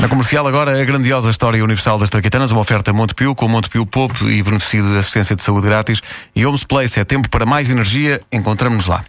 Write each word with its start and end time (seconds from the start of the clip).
Na 0.00 0.08
comercial, 0.08 0.46
agora 0.46 0.80
a 0.80 0.84
grandiosa 0.84 1.30
história 1.30 1.62
universal 1.62 1.98
das 1.98 2.08
Traquitanas, 2.08 2.50
uma 2.50 2.62
oferta 2.62 2.90
Montepio 2.90 3.34
com 3.34 3.46
Montepio 3.46 3.84
Pop 3.84 4.14
e 4.24 4.42
beneficio 4.42 4.82
de 4.82 4.98
assistência 4.98 5.36
de 5.36 5.42
saúde 5.42 5.66
grátis. 5.66 6.00
E 6.34 6.46
Homes 6.46 6.64
Place 6.64 6.98
é 6.98 7.04
tempo 7.04 7.28
para 7.28 7.44
mais 7.44 7.68
energia. 7.68 8.22
Encontramos-nos 8.32 8.86
lá. 8.86 9.04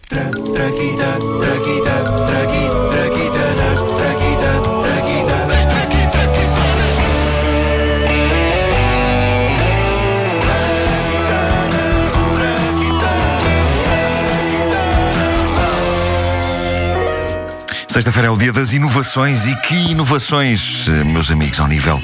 Sexta-feira 17.91 18.29
é 18.29 18.31
o 18.31 18.37
dia 18.37 18.53
das 18.53 18.71
inovações 18.71 19.45
e 19.47 19.53
que 19.53 19.75
inovações, 19.75 20.87
eh, 20.87 21.03
meus 21.03 21.29
amigos, 21.29 21.59
ao 21.59 21.67
nível 21.67 22.01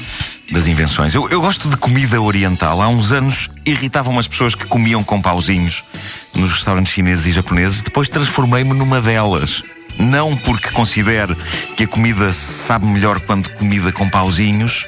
das 0.52 0.66
invenções. 0.66 1.14
Eu, 1.14 1.30
eu 1.30 1.40
gosto 1.40 1.66
de 1.66 1.78
comida 1.78 2.20
oriental. 2.20 2.82
Há 2.82 2.88
uns 2.88 3.10
anos 3.10 3.48
irritavam 3.64 4.18
as 4.18 4.28
pessoas 4.28 4.54
que 4.54 4.66
comiam 4.66 5.02
com 5.02 5.22
pauzinhos 5.22 5.82
nos 6.34 6.52
restaurantes 6.52 6.92
chineses 6.92 7.24
e 7.24 7.32
japoneses. 7.32 7.82
Depois 7.82 8.06
transformei-me 8.06 8.74
numa 8.74 9.00
delas. 9.00 9.62
Não 9.98 10.36
porque 10.36 10.70
considere 10.72 11.34
que 11.74 11.84
a 11.84 11.88
comida 11.88 12.32
sabe 12.32 12.84
melhor 12.84 13.18
quando 13.20 13.48
comida 13.54 13.90
com 13.90 14.10
pauzinhos, 14.10 14.84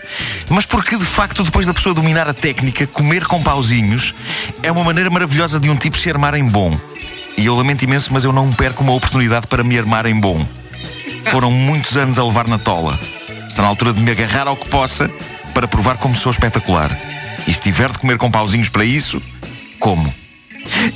mas 0.51 0.67
porque 0.67 0.99
de 0.99 1.07
facto, 1.07 1.43
depois 1.43 1.67
da 1.67 1.73
pessoa 1.73 1.95
dominar 1.95 2.29
a 2.29 2.35
técnica, 2.35 2.87
comer 2.87 3.25
com 3.25 3.43
pauzinhos 3.43 4.15
é 4.63 4.71
uma 4.71 4.85
maneira 4.85 5.09
maravilhosa 5.09 5.59
de 5.59 5.71
um 5.71 5.77
tipo 5.77 5.97
se 5.97 6.11
armar 6.11 6.35
em 6.35 6.45
bom. 6.45 6.79
E 7.39 7.47
eu 7.47 7.55
lamento 7.55 7.85
imenso, 7.85 8.13
mas 8.13 8.23
eu 8.23 8.35
não 8.35 8.53
perco 8.53 8.85
uma 8.85 8.93
oportunidade 8.93 9.47
para 9.47 9.65
me 9.65 9.79
armar 9.79 10.05
em 10.05 10.21
bom. 10.21 10.47
Foram 11.31 11.51
muitos 11.51 11.97
anos 11.97 12.19
a 12.19 12.25
levar 12.25 12.47
na 12.49 12.59
tola. 12.59 12.99
Está 13.49 13.63
na 13.63 13.69
altura 13.69 13.93
de 13.93 14.01
me 14.01 14.11
agarrar 14.11 14.47
ao 14.49 14.57
que 14.57 14.69
possa 14.69 15.11
para 15.55 15.67
provar 15.69 15.97
como 15.97 16.15
sou 16.17 16.31
espetacular. 16.33 16.91
E 17.47 17.53
se 17.53 17.61
tiver 17.61 17.91
de 17.93 17.99
comer 17.99 18.19
com 18.19 18.31
pauzinhos 18.31 18.69
para 18.69 18.85
isso, 18.85 19.21
como? 19.79 20.13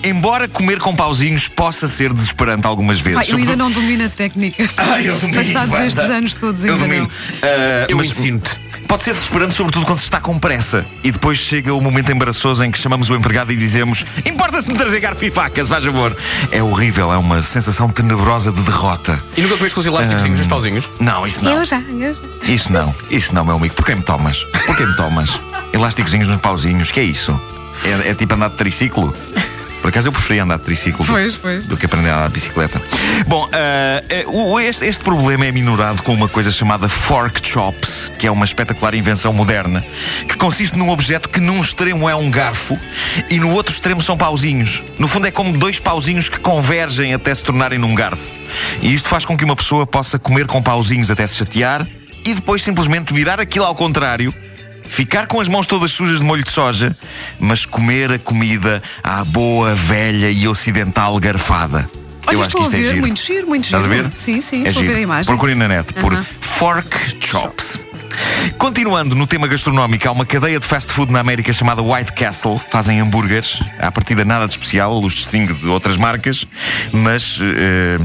Embora 0.05 0.47
comer 0.47 0.79
com 0.79 0.95
pauzinhos 0.95 1.49
possa 1.49 1.89
ser 1.89 2.13
desesperante 2.13 2.67
algumas 2.67 3.01
vezes. 3.01 3.21
Ai, 3.21 3.27
eu 3.33 3.37
ainda 3.39 3.57
não 3.57 3.71
domino 3.71 4.05
a 4.05 4.09
técnica. 4.09 4.69
Ah, 4.77 5.01
eu 5.01 5.17
domino, 5.19 5.43
Passados 5.43 5.73
Wanda. 5.73 5.87
estes 5.87 6.05
anos 6.05 6.35
todos, 6.35 6.65
Eu 6.65 6.75
ainda 6.75 6.85
domino. 6.87 7.05
não. 7.05 7.11
Ah, 7.43 7.87
Eu 7.89 7.97
mas 7.97 8.09
ensino-te. 8.09 8.61
Pode 8.87 9.05
ser 9.05 9.13
desesperante, 9.15 9.55
sobretudo 9.55 9.87
quando 9.87 9.99
se 9.99 10.05
está 10.05 10.21
com 10.21 10.39
pressa. 10.39 10.85
E 11.03 11.11
depois 11.11 11.39
chega 11.39 11.75
o 11.75 11.81
momento 11.81 12.11
embaraçoso 12.13 12.65
em 12.65 12.71
que 12.71 12.79
chamamos 12.79 13.11
o 13.11 13.15
empregado 13.15 13.53
e 13.53 13.57
dizemos: 13.57 14.05
Importa-se 14.25 14.71
me 14.71 14.77
trazer 14.77 15.01
garfo 15.01 15.25
e 15.25 15.31
facas, 15.31 15.69
faz 15.69 15.85
favor. 15.85 16.17
É 16.51 16.63
horrível, 16.63 17.13
é 17.13 17.17
uma 17.17 17.43
sensação 17.43 17.89
tenebrosa 17.89 18.53
de 18.53 18.61
derrota. 18.63 19.23
E 19.37 19.41
nunca 19.41 19.57
comeste 19.57 19.75
com 19.75 19.81
os 19.81 19.87
elásticos 19.87 20.25
nos 20.27 20.47
pauzinhos? 20.47 20.89
Não, 21.01 21.27
isso 21.27 21.45
não. 21.45 21.53
Eu 21.55 21.65
já, 21.65 21.81
eu 21.81 22.15
já. 22.15 22.21
Isso 22.45 22.73
não, 22.73 22.95
isso 23.11 23.35
não, 23.35 23.45
meu 23.45 23.57
amigo. 23.57 23.75
Por 23.75 23.85
que 23.85 23.95
me 23.95 24.03
tomas? 24.03 24.39
Por 24.67 24.77
que 24.77 24.85
me 24.85 24.97
tomas? 24.97 25.41
Elásticozinhos 25.73 26.29
nos 26.29 26.39
pauzinhos, 26.39 26.91
que 26.91 27.01
é 27.01 27.05
isso? 27.05 27.39
É, 27.85 28.11
é 28.11 28.15
tipo 28.15 28.35
andar 28.35 28.51
de 28.51 28.57
triciclo? 28.57 29.15
Por 29.85 29.91
acaso 29.91 30.09
eu 30.09 30.13
preferia 30.13 30.45
andar 30.45 30.57
de 30.57 30.65
triciclo 30.65 31.05
do- 31.05 31.13
Pois, 31.13 31.37
pois. 31.37 31.67
do 31.67 31.77
que 31.77 31.85
aprender 31.85 32.09
a 32.09 32.15
andar 32.17 32.29
de 32.29 32.33
bicicleta. 32.33 32.81
Bom, 33.27 33.47
o- 34.29 34.59
este, 34.59 34.87
este 34.87 35.05
problema 35.05 35.45
é 35.45 35.53
minorado 35.53 36.03
com 36.03 36.15
uma 36.15 36.27
coisa 36.27 36.51
chamada 36.51 36.89
fork 36.89 37.47
chops, 37.47 38.11
que 38.19 38.27
é 38.27 38.31
uma 38.31 38.47
espetacular 38.47 38.95
invenção 38.95 39.31
moderna, 39.31 39.85
que 40.27 40.39
consiste 40.39 40.79
num 40.79 40.89
objeto 40.89 41.29
que 41.29 41.39
num 41.39 41.61
extremo 41.61 42.09
é 42.09 42.17
um 42.17 42.31
garfo 42.31 42.79
e 43.29 43.39
no 43.39 43.51
outro 43.51 43.75
extremo 43.75 44.01
são 44.01 44.17
pauzinhos. 44.17 44.83
No 44.99 45.07
fundo 45.07 45.27
é 45.27 45.31
como 45.31 45.53
dois 45.59 45.79
pauzinhos 45.79 46.31
que 46.31 46.39
convergem 46.41 47.13
até 47.13 47.35
se 47.35 47.45
tornarem 47.45 47.79
num 47.79 47.95
garfo. 47.95 48.25
E 48.81 48.95
isto 48.95 49.07
faz 49.11 49.27
com 49.27 49.37
que 49.37 49.45
uma 49.45 49.55
pessoa 49.55 49.87
possa 49.87 50.19
comer 50.19 50.47
com 50.47 50.63
pauzinhos 50.63 51.11
até 51.11 51.27
se 51.27 51.37
chatear 51.37 51.87
e 52.25 52.33
depois 52.33 52.63
simplesmente 52.63 53.13
virar 53.13 53.39
aquilo 53.39 53.67
ao 53.67 53.75
contrário 53.75 54.33
Ficar 54.95 55.27
com 55.27 55.41
as 55.41 55.49
mãos 55.49 55.67
todas 55.67 55.91
sujas 55.91 56.19
de 56.21 56.25
molho 56.25 56.45
de 56.45 56.51
soja, 56.53 56.97
mas 57.41 57.67
comer 57.67 58.13
a 58.13 58.19
comida 58.19 58.81
à 59.03 59.25
boa, 59.25 59.75
velha 59.75 60.31
e 60.31 60.47
ocidental 60.47 61.19
garfada. 61.19 61.91
Olha, 62.27 62.37
Eu 62.37 62.43
acho 62.43 62.51
que 62.53 62.59
a 62.59 62.61
isto 62.63 62.75
é 62.75 62.79
ver, 62.79 62.85
giro. 62.91 63.01
muito 63.01 63.21
giro, 63.21 63.47
muito 63.49 63.67
giro. 63.67 63.79
Estás 63.81 63.85
a 63.99 64.03
ver? 64.03 64.11
Sim, 64.17 64.41
sim, 64.41 64.65
É 64.65 64.69
estou 64.69 64.83
a 64.83 64.85
ver 64.85 64.89
giro. 64.91 64.99
a 65.01 65.03
imagem. 65.03 65.27
Procurem 65.27 65.57
na 65.57 65.67
net 65.67 65.93
por 65.95 66.15
Aham. 66.15 66.25
Fork 66.41 66.97
Chops. 67.21 67.85
Continuando 68.57 69.17
no 69.17 69.27
tema 69.27 69.49
gastronómico, 69.49 70.09
há 70.09 70.13
uma 70.13 70.25
cadeia 70.25 70.61
de 70.61 70.67
fast 70.67 70.93
food 70.93 71.13
na 71.13 71.19
América 71.19 71.53
chamada 71.53 71.83
White 71.83 72.13
Castle. 72.13 72.61
Fazem 72.71 73.01
hambúrgueres. 73.01 73.59
À 73.81 73.91
partida 73.91 74.25
nada 74.25 74.47
de 74.47 74.53
especial, 74.53 75.03
os 75.03 75.13
distingue 75.13 75.53
de 75.55 75.67
outras 75.67 75.97
marcas, 75.97 76.47
mas. 76.93 77.41
eh, 77.43 77.99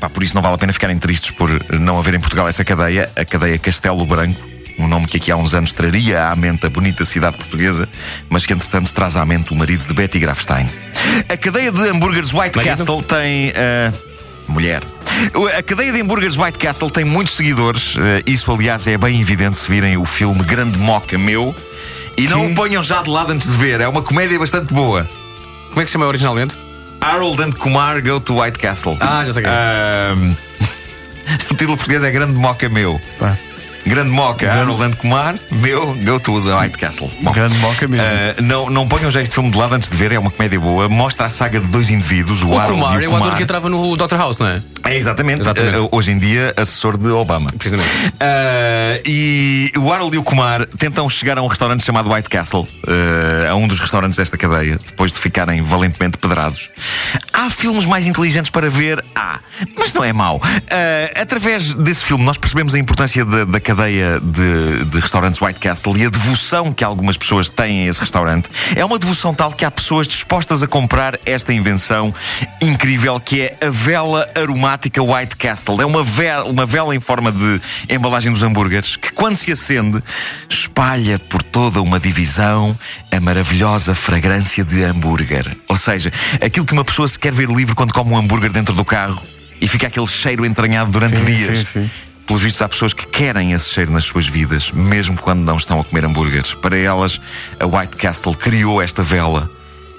pá, 0.00 0.08
por 0.08 0.22
isso 0.22 0.34
não 0.34 0.40
vale 0.40 0.54
a 0.54 0.58
pena 0.58 0.72
ficarem 0.72 0.98
tristes 0.98 1.30
por 1.32 1.50
não 1.78 1.98
haver 1.98 2.14
em 2.14 2.20
Portugal 2.20 2.48
essa 2.48 2.64
cadeia, 2.64 3.10
a 3.14 3.24
cadeia 3.24 3.58
Castelo 3.58 4.04
Branco. 4.06 4.53
Um 4.78 4.88
nome 4.88 5.06
que 5.06 5.16
aqui 5.18 5.30
há 5.30 5.36
uns 5.36 5.54
anos 5.54 5.72
traria 5.72 6.28
à 6.28 6.34
mente 6.36 6.66
a 6.66 6.70
bonita 6.70 7.04
cidade 7.04 7.36
portuguesa, 7.36 7.88
mas 8.28 8.44
que 8.44 8.52
entretanto 8.52 8.92
traz 8.92 9.16
à 9.16 9.24
mente 9.24 9.52
o 9.52 9.56
marido 9.56 9.84
de 9.86 9.94
Betty 9.94 10.18
Grafstein. 10.18 10.68
A 11.28 11.36
cadeia 11.36 11.70
de 11.70 11.88
hambúrgueres 11.88 12.32
White 12.32 12.56
Marido? 12.56 12.76
Castle 12.76 13.02
tem. 13.02 13.52
eh, 13.54 13.92
mulher. 14.48 14.82
A 15.56 15.62
cadeia 15.62 15.92
de 15.92 16.00
hambúrgueres 16.00 16.36
White 16.36 16.58
Castle 16.58 16.90
tem 16.90 17.04
muitos 17.04 17.36
seguidores. 17.36 17.94
eh, 17.96 18.22
isso, 18.26 18.50
aliás, 18.50 18.84
é 18.88 18.98
bem 18.98 19.20
evidente 19.20 19.58
se 19.58 19.70
virem 19.70 19.96
o 19.96 20.04
filme 20.04 20.42
Grande 20.42 20.78
Moca 20.78 21.16
Meu. 21.16 21.54
E 22.16 22.26
não 22.28 22.46
o 22.46 22.54
ponham 22.54 22.82
já 22.82 23.00
de 23.02 23.10
lado 23.10 23.32
antes 23.32 23.48
de 23.50 23.56
ver. 23.56 23.80
É 23.80 23.86
uma 23.88 24.02
comédia 24.02 24.38
bastante 24.38 24.72
boa. 24.74 25.08
Como 25.68 25.80
é 25.80 25.84
que 25.84 25.88
se 25.90 25.92
chama 25.92 26.06
originalmente? 26.06 26.56
Harold 27.00 27.42
and 27.42 27.50
Kumar 27.52 28.00
Go 28.02 28.18
to 28.20 28.40
White 28.40 28.58
Castle. 28.58 28.96
Ah, 29.00 29.24
já 29.24 29.32
sei 29.32 29.42
quem 29.44 29.52
é. 29.52 30.10
Ahm, 30.12 30.34
o 31.50 31.54
título 31.54 31.76
português 31.76 32.02
é 32.02 32.10
Grande 32.10 32.32
Moca 32.34 32.68
Meu. 32.68 33.00
Pá. 33.18 33.36
Grande 33.86 34.10
Moca, 34.10 34.50
Harold 34.50 34.82
and 34.82 34.92
Kumar, 34.92 35.34
meu, 35.50 35.94
Go 36.04 36.18
to 36.18 36.40
the 36.42 36.54
White 36.54 36.78
Castle. 36.78 37.10
Bom, 37.20 37.32
Grande 37.32 37.56
moca 37.58 37.86
mesmo. 37.86 38.04
ah, 38.06 38.40
não, 38.42 38.70
não 38.70 38.88
ponham 38.88 39.10
já 39.10 39.20
este 39.20 39.34
filme 39.34 39.50
de 39.50 39.58
lado 39.58 39.74
antes 39.74 39.88
de 39.88 39.96
ver, 39.96 40.12
é 40.12 40.18
uma 40.18 40.30
comédia 40.30 40.58
boa. 40.58 40.88
Mostra 40.88 41.26
a 41.26 41.30
saga 41.30 41.60
de 41.60 41.66
dois 41.66 41.90
indivíduos, 41.90 42.42
o, 42.42 42.48
O 42.48 42.58
Harold 42.58 42.80
Kumar 42.80 43.00
e 43.02 43.04
é 43.04 43.08
o 43.08 43.10
o 43.10 43.14
ator 43.14 43.20
Kumar. 43.24 43.36
que 43.36 43.42
entrava 43.42 43.68
no 43.68 43.96
Dr. 43.96 44.16
House, 44.16 44.38
não 44.38 44.48
é? 44.48 44.62
É 44.84 44.96
exatamente, 44.96 45.40
Exatamente. 45.42 45.76
Ah, 45.76 45.88
hoje 45.92 46.12
em 46.12 46.18
dia 46.18 46.52
assessor 46.56 46.96
de 46.96 47.08
Obama. 47.08 47.50
Precisamente. 47.56 47.90
Ah, 48.20 49.00
e 49.04 49.70
o 49.76 49.92
Harold 49.92 50.16
e 50.16 50.18
o 50.18 50.22
Kumar 50.22 50.66
tentam 50.78 51.08
chegar 51.10 51.36
a 51.38 51.42
um 51.42 51.46
restaurante 51.46 51.84
chamado 51.84 52.12
White 52.12 52.28
Castle, 52.28 52.66
a 53.50 53.54
um 53.54 53.66
dos 53.68 53.80
restaurantes 53.80 54.16
desta 54.16 54.36
cadeia, 54.36 54.78
depois 54.86 55.12
de 55.12 55.18
ficarem 55.18 55.62
valentemente 55.62 56.16
pedrados. 56.18 56.70
Filmes 57.50 57.86
mais 57.86 58.06
inteligentes 58.06 58.50
para 58.50 58.68
ver? 58.68 59.04
Há, 59.14 59.40
mas 59.78 59.92
não 59.92 60.04
é 60.04 60.12
mau. 60.12 60.40
Ah, 60.70 61.20
através 61.20 61.74
desse 61.74 62.04
filme, 62.04 62.24
nós 62.24 62.36
percebemos 62.36 62.74
a 62.74 62.78
importância 62.78 63.24
da, 63.24 63.44
da 63.44 63.60
cadeia 63.60 64.20
de, 64.20 64.84
de 64.84 65.00
restaurantes 65.00 65.40
White 65.40 65.60
Castle 65.60 65.96
e 65.96 66.06
a 66.06 66.08
devoção 66.08 66.72
que 66.72 66.84
algumas 66.84 67.16
pessoas 67.16 67.48
têm 67.48 67.86
a 67.86 67.90
esse 67.90 68.00
restaurante. 68.00 68.48
É 68.74 68.84
uma 68.84 68.98
devoção 68.98 69.34
tal 69.34 69.52
que 69.52 69.64
há 69.64 69.70
pessoas 69.70 70.06
dispostas 70.06 70.62
a 70.62 70.66
comprar 70.66 71.18
esta 71.24 71.52
invenção 71.52 72.12
incrível 72.60 73.18
que 73.20 73.42
é 73.42 73.56
a 73.60 73.70
vela 73.70 74.28
aromática 74.34 75.02
White 75.02 75.36
Castle. 75.36 75.80
É 75.80 75.86
uma 75.86 76.02
vela, 76.02 76.44
uma 76.44 76.66
vela 76.66 76.94
em 76.94 77.00
forma 77.00 77.30
de 77.30 77.60
embalagem 77.88 78.32
dos 78.32 78.42
hambúrgueres 78.42 78.96
que, 78.96 79.12
quando 79.12 79.36
se 79.36 79.52
acende, 79.52 80.02
espalha 80.48 81.18
por 81.18 81.42
toda 81.42 81.80
uma 81.80 82.00
divisão 82.00 82.76
a 83.10 83.20
maravilhosa 83.20 83.94
fragrância 83.94 84.64
de 84.64 84.82
hambúrguer. 84.82 85.56
Ou 85.68 85.76
seja, 85.76 86.12
aquilo 86.40 86.66
que 86.66 86.72
uma 86.72 86.84
pessoa 86.84 87.06
se 87.06 87.18
quer 87.18 87.32
ver 87.34 87.50
livre 87.50 87.74
quando 87.74 87.92
come 87.92 88.10
um 88.10 88.16
hambúrguer 88.16 88.50
dentro 88.50 88.74
do 88.74 88.84
carro 88.84 89.20
e 89.60 89.68
fica 89.68 89.86
aquele 89.86 90.06
cheiro 90.06 90.44
entranhado 90.44 90.90
durante 90.90 91.16
Sim, 91.16 91.24
dias. 91.24 91.58
sim, 91.58 91.64
sim. 91.64 91.90
Pelos 92.26 92.40
vistos, 92.42 92.62
há 92.62 92.68
pessoas 92.68 92.94
que 92.94 93.06
querem 93.06 93.52
esse 93.52 93.68
cheiro 93.68 93.90
nas 93.92 94.04
suas 94.04 94.26
vidas, 94.26 94.70
mesmo 94.72 95.16
quando 95.18 95.40
não 95.40 95.56
estão 95.56 95.78
a 95.78 95.84
comer 95.84 96.06
hambúrgueres. 96.06 96.54
Para 96.54 96.76
elas, 96.76 97.20
a 97.60 97.66
White 97.66 97.96
Castle 97.96 98.34
criou 98.34 98.80
esta 98.80 99.02
vela. 99.02 99.50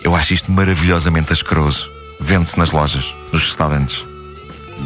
Eu 0.03 0.15
acho 0.15 0.33
isto 0.33 0.51
maravilhosamente 0.51 1.31
asqueroso. 1.33 1.89
Vende-se 2.19 2.57
nas 2.57 2.71
lojas, 2.71 3.13
nos 3.31 3.43
restaurantes. 3.43 4.03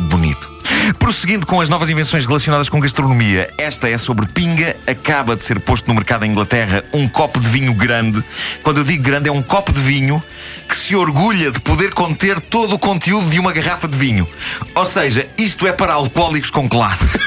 Bonito. 0.09 0.49
Prosseguindo 0.93 1.45
com 1.45 1.61
as 1.61 1.69
novas 1.69 1.89
invenções 1.89 2.25
relacionadas 2.25 2.69
com 2.69 2.79
gastronomia, 2.79 3.53
esta 3.57 3.89
é 3.89 3.97
sobre 3.97 4.27
pinga. 4.27 4.75
Acaba 4.87 5.35
de 5.35 5.43
ser 5.43 5.59
posto 5.59 5.87
no 5.87 5.93
mercado 5.93 6.25
em 6.25 6.31
Inglaterra 6.31 6.83
um 6.93 7.07
copo 7.07 7.39
de 7.39 7.47
vinho 7.49 7.73
grande. 7.73 8.23
Quando 8.63 8.77
eu 8.77 8.83
digo 8.83 9.03
grande, 9.03 9.29
é 9.29 9.31
um 9.31 9.41
copo 9.41 9.71
de 9.71 9.79
vinho 9.79 10.23
que 10.67 10.75
se 10.75 10.95
orgulha 10.95 11.51
de 11.51 11.59
poder 11.59 11.93
conter 11.93 12.39
todo 12.39 12.75
o 12.75 12.79
conteúdo 12.79 13.29
de 13.29 13.39
uma 13.39 13.51
garrafa 13.51 13.87
de 13.87 13.97
vinho. 13.97 14.27
Ou 14.73 14.85
seja, 14.85 15.27
isto 15.37 15.67
é 15.67 15.71
para 15.71 15.93
alcoólicos 15.93 16.49
com 16.49 16.67
classe. 16.67 17.19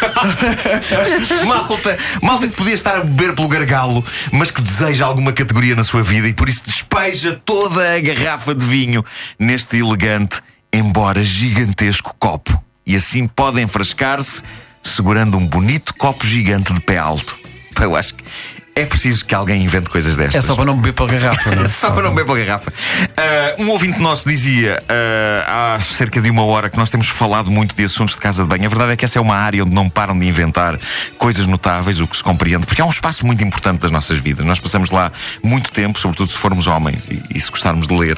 malta, 1.46 1.98
malta 2.20 2.48
que 2.48 2.56
podia 2.56 2.74
estar 2.74 2.98
a 2.98 3.04
beber 3.04 3.34
pelo 3.34 3.48
gargalo, 3.48 4.04
mas 4.32 4.50
que 4.50 4.62
deseja 4.62 5.06
alguma 5.06 5.32
categoria 5.32 5.74
na 5.74 5.84
sua 5.84 6.02
vida 6.02 6.28
e 6.28 6.32
por 6.32 6.48
isso 6.48 6.62
despeja 6.66 7.40
toda 7.44 7.94
a 7.94 8.00
garrafa 8.00 8.54
de 8.54 8.64
vinho 8.64 9.04
neste 9.38 9.78
elegante, 9.78 10.40
embora 10.72 11.22
gigantesco 11.22 12.14
copo. 12.18 12.71
E 12.84 12.96
assim 12.96 13.26
pode 13.26 13.60
enfrascar-se 13.60 14.42
segurando 14.82 15.36
um 15.36 15.46
bonito 15.46 15.94
copo 15.94 16.26
gigante 16.26 16.72
de 16.72 16.80
pé 16.80 16.98
alto. 16.98 17.38
Eu 17.80 17.96
acho 17.96 18.14
que 18.14 18.24
É 18.74 18.86
preciso 18.86 19.26
que 19.26 19.34
alguém 19.34 19.62
invente 19.62 19.90
coisas 19.90 20.16
É 20.16 20.22
destas. 20.22 20.46
só 20.46 20.54
para 20.54 20.64
não 20.64 20.76
beber 20.76 20.94
pela 20.94 21.08
garrafa, 21.10 21.54
não 21.54 21.64
é? 21.64 21.68
Só 21.72 21.90
para 21.90 22.04
não 22.04 22.10
beber 22.14 22.24
pela 22.24 22.38
garrafa. 22.38 22.72
Ah, 23.18 23.54
um 23.58 23.68
ouvinte 23.68 24.00
nosso 24.00 24.26
dizia 24.26 24.82
ah, 24.88 25.74
há 25.74 25.80
cerca 25.80 26.22
de 26.22 26.30
uma 26.30 26.42
hora 26.44 26.70
que 26.70 26.78
nós 26.78 26.88
temos 26.88 27.06
falado 27.06 27.50
muito 27.50 27.76
de 27.76 27.84
assuntos 27.84 28.14
de 28.14 28.20
casa 28.22 28.42
de 28.42 28.48
banho. 28.48 28.64
A 28.64 28.68
verdade 28.68 28.92
é 28.92 28.96
que 28.96 29.04
essa 29.04 29.18
é 29.18 29.20
uma 29.20 29.36
área 29.36 29.62
onde 29.62 29.74
não 29.74 29.90
param 29.90 30.18
de 30.18 30.26
inventar 30.26 30.78
coisas 31.18 31.46
notáveis, 31.46 32.00
o 32.00 32.08
que 32.08 32.16
se 32.16 32.22
compreende, 32.24 32.64
porque 32.66 32.80
é 32.80 32.84
um 32.84 32.88
espaço 32.88 33.26
muito 33.26 33.44
importante 33.44 33.80
das 33.80 33.90
nossas 33.90 34.16
vidas. 34.16 34.44
Nós 34.46 34.58
passamos 34.58 34.90
lá 34.90 35.12
muito 35.42 35.70
tempo, 35.70 35.98
sobretudo 35.98 36.30
se 36.32 36.38
formos 36.38 36.66
homens 36.66 37.04
e, 37.10 37.22
e 37.36 37.38
se 37.40 37.50
gostarmos 37.50 37.86
de 37.86 37.94
ler. 37.94 38.16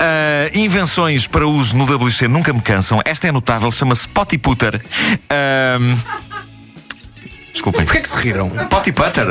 Ah, 0.00 0.50
invenções 0.52 1.28
para 1.28 1.46
uso 1.46 1.76
no 1.76 1.84
WC 1.84 2.26
nunca 2.26 2.52
me 2.52 2.60
cansam. 2.60 3.00
Esta 3.04 3.28
é 3.28 3.32
notável, 3.32 3.70
chama-se 3.70 4.08
Potty 4.08 4.38
Putter. 4.38 4.80
Ah, 7.54 7.56
Desculpem. 7.56 7.84
Porquê 7.84 7.98
é 7.98 8.00
que 8.02 8.08
se 8.08 8.16
riram? 8.16 8.50
Potty 8.68 8.92
Putter? 8.92 9.26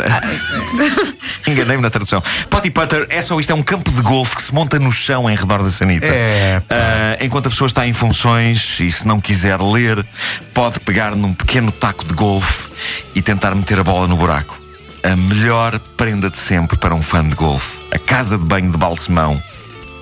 Enganei-me 1.48 1.84
na 1.84 1.90
tradução. 1.90 2.22
Potty 2.50 2.72
Putter 2.72 3.06
é 3.10 3.22
só 3.22 3.40
isto: 3.40 3.52
é 3.52 3.56
um 3.56 3.62
campo 3.64 3.92
de 3.92 4.02
golfe 4.02 4.36
que 4.38 4.42
se 4.42 4.54
monta 4.54 4.80
no 4.80 4.92
chão 4.92 5.30
em 5.30 5.36
redor 5.36 5.62
da 5.62 5.70
sanita. 5.70 6.08
É. 6.08 6.62
Ah, 6.70 7.18
enquanto 7.20 7.48
a 7.48 7.50
pessoa 7.50 7.68
está 7.68 7.86
em 7.86 7.94
funções 7.94 8.80
e 8.80 8.90
se 8.90 9.06
não 9.06 9.20
quiser 9.20 9.60
ler, 9.62 10.06
pode 10.54 10.80
pegar 10.80 11.16
num 11.16 11.34
pequeno 11.34 11.72
taco 11.72 12.06
de 12.06 12.14
golfe 12.14 12.70
e 13.14 13.22
tentar 13.22 13.54
meter 13.56 13.80
a 13.80 13.84
bola 13.84 14.08
no 14.08 14.16
buraco. 14.16 14.60
A 15.04 15.16
melhor 15.18 15.80
prenda 15.98 16.30
de 16.30 16.38
sempre 16.38 16.78
para 16.78 16.96
um 16.96 17.02
fã 17.02 17.28
de 17.28 17.36
golfe. 17.36 17.78
A 17.92 18.00
casa 18.00 18.38
de 18.38 18.46
banho 18.46 18.72
de 18.72 18.78
balsemão 18.78 19.42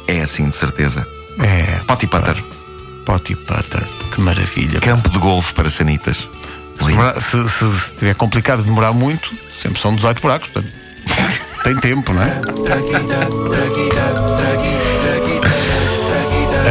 é 0.07 0.21
assim, 0.21 0.47
de 0.47 0.55
certeza. 0.55 1.07
É. 1.39 1.79
Potty 1.87 2.05
Putter. 2.05 2.35
Potty 3.03 3.35
Putter. 3.35 3.83
Que 4.11 4.21
maravilha. 4.21 4.79
Campo 4.79 5.09
de 5.09 5.17
golfe 5.17 5.53
para 5.55 5.71
sanitas. 5.71 6.29
Se, 7.19 7.47
se, 7.47 7.49
se 7.49 7.65
estiver 7.91 8.15
complicado 8.15 8.59
de 8.59 8.65
demorar 8.65 8.93
muito, 8.93 9.33
sempre 9.55 9.79
são 9.79 9.95
18 9.95 10.21
buracos. 10.21 10.49
Portanto, 10.49 10.73
tem 11.63 11.75
tempo, 11.77 12.13
não 12.13 12.21
é? 12.23 12.41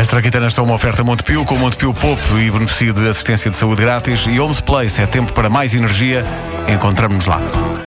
As 0.00 0.08
traquitanas 0.08 0.54
são 0.54 0.64
uma 0.64 0.74
oferta 0.74 1.04
Montepio, 1.04 1.44
com 1.44 1.56
Montepio 1.56 1.92
Pop 1.92 2.20
e 2.38 2.50
benefício 2.50 2.92
de 2.92 3.08
assistência 3.08 3.50
de 3.50 3.56
saúde 3.56 3.82
grátis. 3.82 4.24
E 4.26 4.40
Homes 4.40 4.60
Place 4.60 5.00
é 5.00 5.06
tempo 5.06 5.32
para 5.32 5.50
mais 5.50 5.74
energia. 5.74 6.24
Encontramos-nos 6.68 7.26
lá. 7.26 7.70